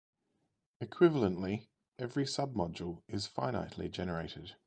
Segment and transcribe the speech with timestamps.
[0.83, 1.67] Equivalently,
[1.99, 4.55] every submodule is finitely generated.